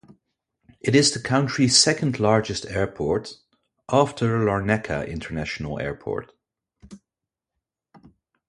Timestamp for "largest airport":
2.19-3.35